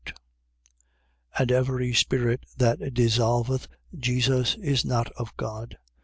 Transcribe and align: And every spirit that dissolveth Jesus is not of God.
And 1.37 1.51
every 1.51 1.93
spirit 1.93 2.45
that 2.57 2.79
dissolveth 2.95 3.67
Jesus 3.95 4.55
is 4.55 4.83
not 4.83 5.11
of 5.11 5.37
God. 5.37 5.77